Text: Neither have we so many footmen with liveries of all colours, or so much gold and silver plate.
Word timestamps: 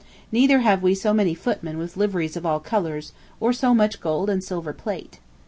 Neither 0.31 0.61
have 0.61 0.81
we 0.81 0.95
so 0.95 1.13
many 1.13 1.35
footmen 1.35 1.77
with 1.77 1.95
liveries 1.95 2.35
of 2.35 2.43
all 2.43 2.59
colours, 2.59 3.13
or 3.39 3.53
so 3.53 3.75
much 3.75 4.01
gold 4.01 4.31
and 4.31 4.43
silver 4.43 4.73
plate. 4.73 5.19